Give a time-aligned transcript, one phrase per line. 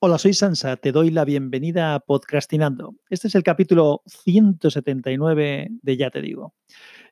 [0.00, 2.94] Hola, soy Sansa, te doy la bienvenida a Podcastinando.
[3.10, 6.54] Este es el capítulo 179 de Ya te digo.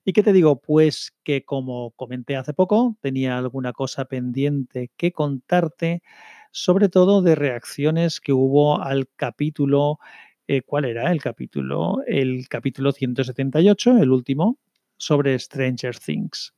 [0.04, 0.60] ¿Y qué te digo?
[0.60, 6.04] Pues que como comenté hace poco, tenía alguna cosa pendiente que contarte,
[6.52, 9.98] sobre todo de reacciones que hubo al capítulo,
[10.46, 12.04] eh, ¿cuál era el capítulo?
[12.06, 14.60] El capítulo 178, el último,
[14.96, 16.54] sobre Stranger Things.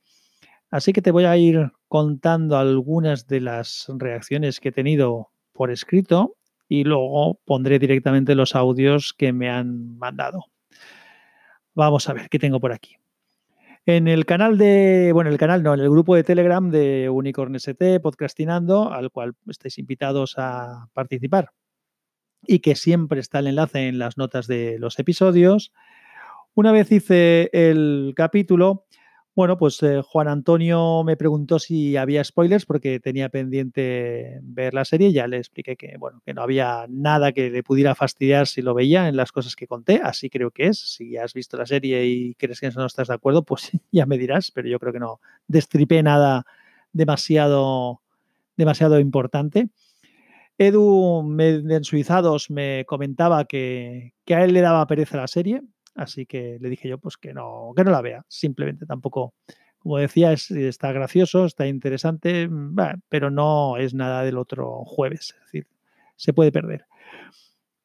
[0.69, 5.71] Así que te voy a ir contando algunas de las reacciones que he tenido por
[5.71, 6.37] escrito
[6.69, 10.45] y luego pondré directamente los audios que me han mandado.
[11.75, 12.95] Vamos a ver qué tengo por aquí.
[13.85, 17.53] En el canal de, bueno, el canal no, en el grupo de Telegram de Unicorn
[17.55, 21.49] ST, Podcastinando, al cual estáis invitados a participar
[22.41, 25.73] y que siempre está el enlace en las notas de los episodios.
[26.53, 28.85] Una vez hice el capítulo,
[29.39, 34.83] bueno, pues eh, Juan Antonio me preguntó si había spoilers porque tenía pendiente ver la
[34.83, 35.13] serie.
[35.13, 38.73] Ya le expliqué que, bueno, que no había nada que le pudiera fastidiar si lo
[38.73, 40.01] veía en las cosas que conté.
[40.03, 40.79] Así creo que es.
[40.79, 44.17] Si has visto la serie y crees que no estás de acuerdo, pues ya me
[44.17, 44.51] dirás.
[44.51, 46.45] Pero yo creo que no destripé nada
[46.91, 48.01] demasiado,
[48.57, 49.69] demasiado importante.
[50.57, 55.61] Edu de Suizados me comentaba que, que a él le daba pereza la serie,
[55.99, 58.25] Así que le dije yo pues que no, que no la vea.
[58.29, 59.33] Simplemente tampoco,
[59.79, 62.75] como decía, está gracioso, está interesante, mm,
[63.09, 65.35] pero no es nada del otro jueves.
[65.37, 65.67] Es decir,
[66.15, 66.85] se puede perder.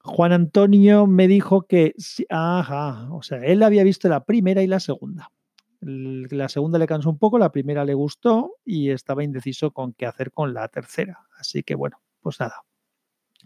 [0.04, 1.94] Juan Antonio me dijo que,
[2.28, 5.30] ajá, o sea, él había visto la primera y la segunda.
[5.80, 10.06] La segunda le cansó un poco, la primera le gustó y estaba indeciso con qué
[10.06, 11.26] hacer con la tercera.
[11.38, 12.62] Así que bueno, pues nada,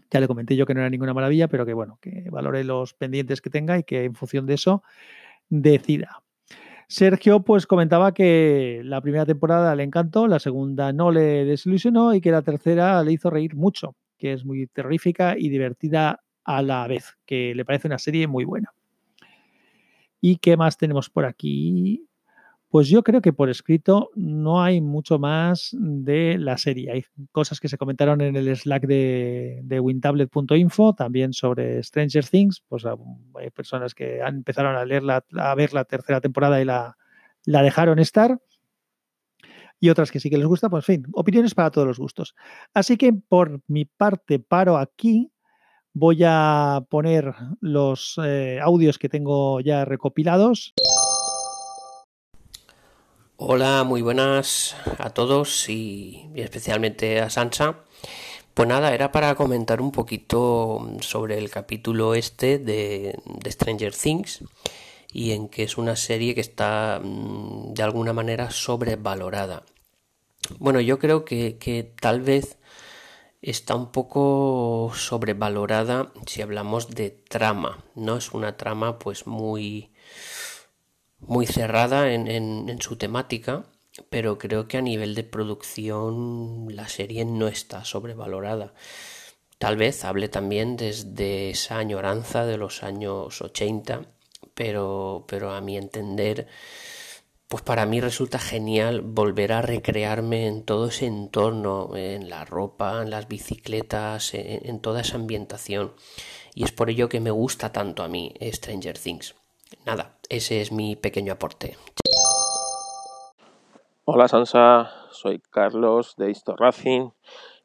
[0.09, 2.93] ya le comenté yo que no era ninguna maravilla, pero que bueno, que valore los
[2.93, 4.83] pendientes que tenga y que en función de eso
[5.49, 6.21] decida.
[6.87, 12.21] Sergio pues comentaba que la primera temporada le encantó, la segunda no le desilusionó y
[12.21, 16.87] que la tercera le hizo reír mucho, que es muy terrífica y divertida a la
[16.87, 18.73] vez, que le parece una serie muy buena.
[20.19, 22.08] ¿Y qué más tenemos por aquí?
[22.69, 26.91] Pues yo creo que por escrito no hay mucho más de la serie.
[26.91, 32.63] Hay cosas que se comentaron en el Slack de, de wintablet.info, también sobre Stranger Things.
[32.67, 32.95] Pues ah,
[33.39, 36.95] hay personas que empezaron a, leer a ver la tercera temporada y la,
[37.45, 38.39] la dejaron estar.
[39.79, 42.35] Y otras que sí que les gusta, pues en fin, opiniones para todos los gustos.
[42.75, 45.31] Así que por mi parte paro aquí.
[45.91, 50.75] Voy a poner los eh, audios que tengo ya recopilados.
[53.41, 57.85] Hola, muy buenas a todos y especialmente a Sansa.
[58.53, 63.17] Pues nada, era para comentar un poquito sobre el capítulo este de,
[63.47, 64.43] Stranger Things
[65.13, 69.63] y en que es una serie que está mm, de alguna manera sobrevalorada.
[70.57, 72.57] Bueno, yo creo que, que tal vez
[73.41, 78.17] está un poco sobrevalorada si hablamos de trama, ¿no?
[78.17, 79.91] Es una trama pues muy
[81.19, 83.65] muy cerrada en, en, su temática,
[84.09, 88.73] pero creo que a nivel de producción la serie no está sobrevalorada.
[89.57, 94.05] Tal vez hable también desde esa añoranza de los años 80,
[94.53, 96.47] pero, pero a mi entender,
[97.49, 103.01] pues para mí resulta genial volver a recrearme en todo ese entorno, en la ropa,
[103.01, 105.93] en las bicicletas, en, en toda esa ambientación.
[106.55, 109.35] Y es por ello que me gusta tanto a mí Stranger Things.
[109.85, 111.77] Nada, ese es mi pequeño aporte.
[114.05, 117.09] Hola Sansa, soy Carlos de Isto Racing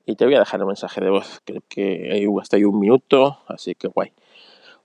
[0.05, 1.41] y te voy a dejar un mensaje de voz.
[1.45, 4.13] Creo que hasta ahí un minuto, así que guay.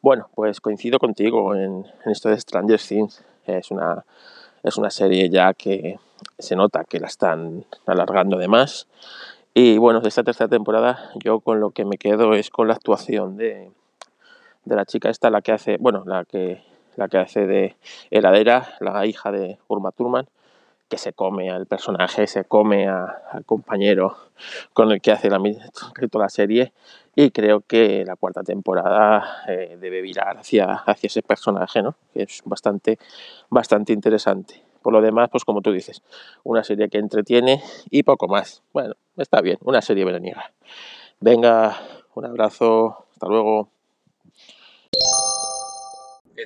[0.01, 3.25] Bueno, pues coincido contigo en, esto de Stranger Things.
[3.45, 4.05] Es una,
[4.63, 5.99] es una serie ya que
[6.37, 8.87] se nota que la están alargando de más.
[9.53, 12.75] Y bueno, de esta tercera temporada yo con lo que me quedo es con la
[12.75, 13.71] actuación de,
[14.63, 16.68] de la chica esta, la que hace, bueno, la que
[16.99, 17.75] la que hace de
[18.11, 20.27] heladera, la hija de Urma Thurman,
[20.89, 24.17] que se come al personaje, se come al compañero
[24.73, 25.39] con el que hace la,
[26.11, 26.73] toda la serie
[27.15, 31.95] y creo que la cuarta temporada eh, debe virar hacia, hacia ese personaje, ¿no?
[32.13, 32.99] que es bastante,
[33.49, 34.61] bastante interesante.
[34.81, 36.01] Por lo demás, pues como tú dices,
[36.43, 38.63] una serie que entretiene y poco más.
[38.73, 40.51] Bueno, está bien, una serie veraniega.
[41.19, 41.77] Venga,
[42.15, 43.69] un abrazo, hasta luego.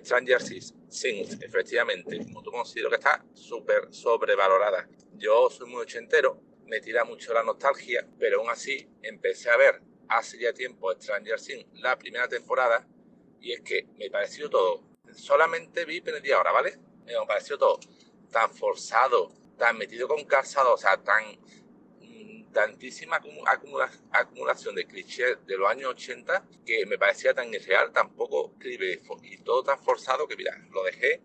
[0.03, 4.87] Stranger Things, efectivamente, como tú considero que está súper sobrevalorada.
[5.15, 9.81] Yo soy muy ochentero, me tira mucho la nostalgia, pero aún así empecé a ver
[10.07, 12.87] hace ya tiempo Stranger Things, la primera temporada,
[13.39, 14.81] y es que me pareció todo.
[15.13, 16.77] Solamente vi media hora, ¿vale?
[17.05, 17.79] Me pareció todo
[18.31, 21.23] tan forzado, tan metido con calzado, o sea, tan,
[22.53, 23.19] tantísima
[24.11, 28.53] acumulación de clichés de los años 80 que me parecía tan irreal, tan poco
[29.23, 31.21] y todo tan forzado que, mira, lo dejé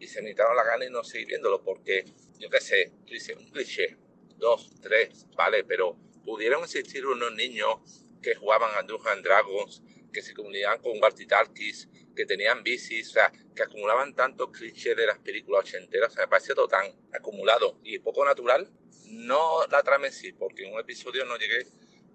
[0.00, 2.04] y se me quitaron la gana y no seguí viéndolo porque,
[2.38, 2.92] yo qué sé,
[3.36, 3.96] un cliché,
[4.38, 9.82] dos, tres, vale, pero pudieron existir unos niños que jugaban a Dungeons Dragons,
[10.12, 15.06] que se comunicaban con walkie-talkies, que tenían bicis, o sea, que acumulaban tantos clichés de
[15.06, 18.70] las películas ochenteras, o sea, me parecía todo tan acumulado y poco natural.
[19.10, 21.66] No la trama en sí, porque en un episodio no llegué,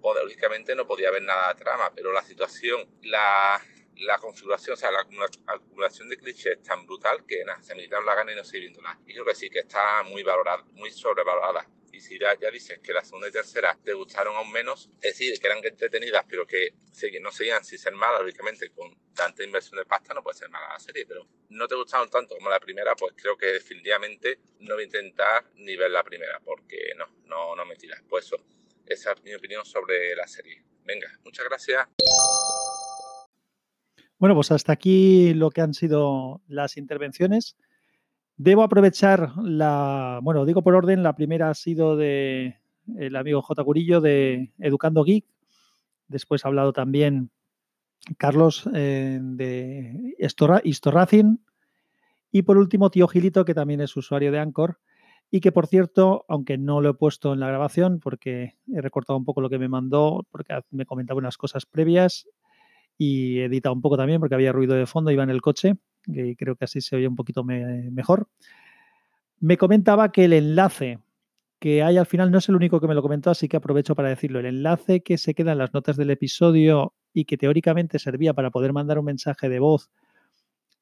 [0.01, 3.61] pues, lógicamente no podía ver nada de trama, pero la situación, la,
[3.97, 5.05] la configuración, o sea, la
[5.47, 8.61] acumulación de clichés tan brutal que nada, se me quitaron la gana y no estoy
[8.61, 8.99] viéndola.
[9.05, 12.91] Y creo que sí, que está muy valorada, muy sobrevalorada y si ya, dices que
[12.91, 16.73] la segunda y tercera te gustaron aún menos, es decir, que eran entretenidas, pero que
[17.21, 20.73] no seguían sin ser malas, lógicamente, con tanta inversión de pasta no puede ser mala
[20.73, 24.75] la serie, pero no te gustaron tanto como la primera, pues creo que definitivamente no
[24.75, 28.01] voy a intentar ni ver la primera, porque no, no, no me tiras.
[28.09, 28.37] Pues eso,
[28.85, 30.63] esa es mi opinión sobre la serie.
[30.83, 31.87] Venga, muchas gracias.
[34.17, 37.55] Bueno, pues hasta aquí lo que han sido las intervenciones.
[38.37, 42.57] Debo aprovechar la, bueno, digo por orden, la primera ha sido de
[42.97, 43.63] el amigo J.
[43.63, 45.25] Curillo de Educando Geek.
[46.07, 47.31] Después ha hablado también
[48.17, 50.15] Carlos eh, de
[50.63, 51.39] Historracing.
[52.31, 54.79] Y por último, tío Gilito, que también es usuario de Anchor.
[55.31, 59.17] Y que, por cierto, aunque no lo he puesto en la grabación porque he recortado
[59.17, 62.27] un poco lo que me mandó, porque me comentaba unas cosas previas
[62.97, 65.77] y he editado un poco también porque había ruido de fondo, iba en el coche
[66.37, 68.27] creo que así se oye un poquito mejor.
[69.39, 70.99] Me comentaba que el enlace
[71.59, 73.95] que hay al final no es el único que me lo comentó, así que aprovecho
[73.95, 74.39] para decirlo.
[74.39, 78.51] El enlace que se queda en las notas del episodio y que teóricamente servía para
[78.51, 79.89] poder mandar un mensaje de voz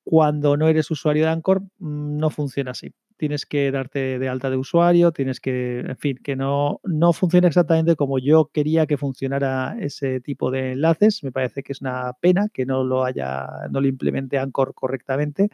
[0.03, 2.93] cuando no eres usuario de Anchor, mm, no funciona así.
[3.17, 7.47] Tienes que darte de alta de usuario, tienes que, en fin, que no, no funciona
[7.47, 11.23] exactamente como yo quería que funcionara ese tipo de enlaces.
[11.23, 15.49] Me parece que es una pena que no lo haya, no lo implemente Anchor correctamente,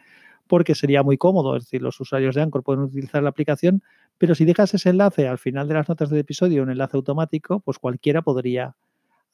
[0.46, 1.56] porque sería muy cómodo.
[1.56, 3.82] Es decir, los usuarios de Anchor pueden utilizar la aplicación,
[4.18, 7.60] pero si dejas ese enlace al final de las notas del episodio, un enlace automático,
[7.60, 8.76] pues cualquiera podría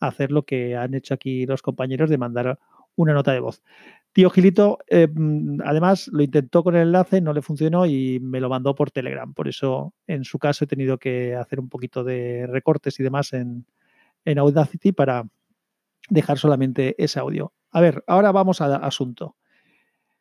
[0.01, 2.59] hacer lo que han hecho aquí los compañeros de mandar
[2.97, 3.63] una nota de voz.
[4.17, 8.41] Tío Gilito, eh, mm, además, lo intentó con el enlace, no le funcionó y me
[8.41, 9.35] lo mandó por Telegram.
[9.35, 13.35] Por eso, en su caso, he tenido que hacer un poquito de recortes y demás
[13.35, 13.67] en,
[14.25, 15.29] Audacity para
[16.09, 17.53] dejar solamente ese audio.
[17.71, 19.37] A ver, ahora vamos al asunto.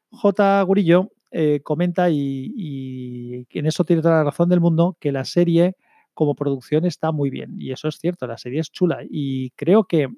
[0.10, 0.62] J.
[0.64, 5.24] Gurillo eh, comenta, y, y, en eso tiene toda la razón del mundo, que la
[5.24, 5.78] serie
[6.14, 7.56] como producción está muy bien.
[7.58, 9.06] Y eso es cierto, la serie es chula.
[9.10, 10.10] Y creo que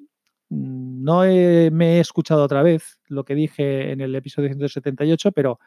[0.50, 5.60] Mm, no me he escuchado otra vez lo que dije en el episodio 178, pero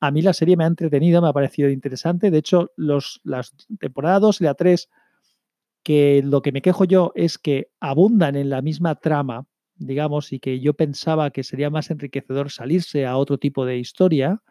[0.00, 2.30] a mí la serie me ha entretenido, me ha parecido interesante.
[2.30, 4.90] De hecho, los, las temporadas 2 y la 3,
[5.82, 9.46] que lo que me quejo yo es que abundan en la misma trama,
[9.76, 14.42] digamos, y que yo pensaba que sería más enriquecedor salirse a otro tipo de historia,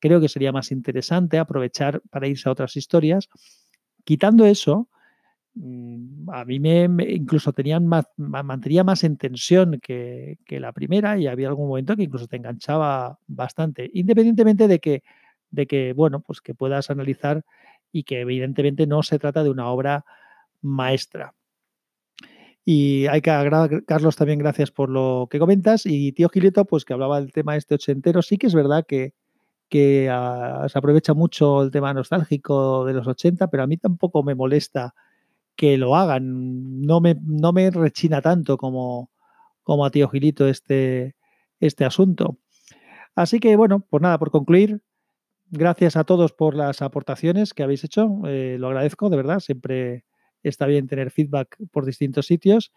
[0.00, 3.28] creo que sería más interesante aprovechar para irse a otras historias.
[4.04, 4.88] Quitando eso,
[5.56, 11.48] a mí me, incluso tenían más, mantenía más en tensión que, la primera y había
[11.48, 15.02] algún momento que incluso te enganchaba bastante, independientemente de que,
[15.50, 17.42] de que, bueno, pues que puedas analizar
[17.92, 20.04] y que evidentemente no se trata de una obra
[20.62, 21.34] maestra.
[22.64, 25.86] Y hay que agradar, Carlos, también gracias por lo que comentas.
[25.86, 29.14] Y tío Gileto, pues que hablaba del tema este ochentero, sí que es verdad que,
[29.68, 34.22] que ah, se aprovecha mucho el tema nostálgico de los 80, pero a mí tampoco
[34.22, 34.94] me molesta
[35.56, 36.82] que lo hagan.
[36.82, 39.10] No me, no me rechina tanto como,
[39.62, 41.14] como a tío Gilito este,
[41.60, 42.38] este asunto.
[43.14, 44.82] Así que bueno, pues nada, por concluir,
[45.50, 48.08] gracias a todos por las aportaciones que habéis hecho.
[48.26, 49.40] Eh, lo agradezco, de verdad.
[49.40, 50.04] Siempre
[50.42, 52.72] está bien tener feedback por distintos sitios.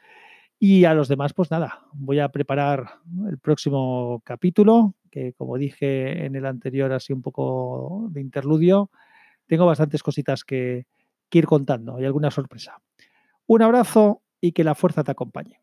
[0.59, 2.99] Y a los demás, pues nada, voy a preparar
[3.29, 8.89] el próximo capítulo, que como dije en el anterior, así un poco de interludio.
[9.45, 10.85] Tengo bastantes cositas que,
[11.39, 11.95] ir contando.
[11.95, 12.81] Hay alguna sorpresa.
[13.47, 15.62] Un abrazo y que la fuerza te acompañe.